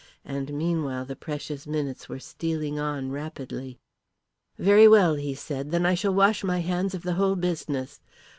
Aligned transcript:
And 0.25 0.51
meanwhile 0.55 1.05
the 1.05 1.15
precious 1.15 1.67
minutes 1.67 2.09
were 2.09 2.17
stealing 2.17 2.79
on 2.79 3.11
rapidly. 3.11 3.77
"Very 4.57 4.87
well," 4.87 5.13
he 5.13 5.35
said, 5.35 5.69
"then 5.69 5.85
I 5.85 5.93
shall 5.93 6.11
wash 6.15 6.43
my 6.43 6.57
hands 6.57 6.95
of 6.95 7.03
the 7.03 7.13
whole 7.13 7.35
business. 7.35 8.01